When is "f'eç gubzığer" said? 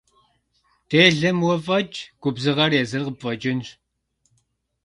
1.65-2.71